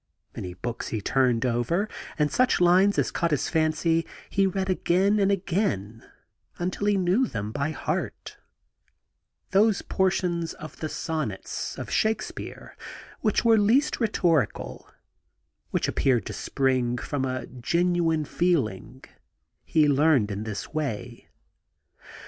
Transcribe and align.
Many 0.35 0.55
books 0.55 0.87
he 0.87 0.99
turned 0.99 1.45
over, 1.45 1.87
and 2.17 2.31
such 2.31 2.59
lines 2.59 2.97
as 2.97 3.11
caught 3.11 3.29
his 3.29 3.51
foncy 3.51 4.07
he 4.31 4.47
read 4.47 4.67
again 4.67 5.19
and 5.19 5.31
again 5.31 6.03
until 6.57 6.87
he 6.87 6.97
knew 6.97 7.27
them 7.27 7.51
by 7.51 7.69
heart 7.69 8.39
Those 9.51 9.83
portions 9.83 10.53
of 10.55 10.77
the 10.79 10.89
Sonnets 10.89 11.77
of 11.77 11.91
Shakespeare 11.91 12.75
which 13.19 13.45
were 13.45 13.59
least 13.59 13.99
rhetorical, 13.99 14.89
which 15.69 15.87
appeared 15.87 16.25
to 16.25 16.33
spring 16.33 16.97
from 16.97 17.23
a 17.23 17.45
genuine 17.45 18.25
feeling, 18.25 19.03
he 19.63 19.87
learned 19.87 20.31
in 20.31 20.45
this 20.45 20.73
way. 20.73 21.29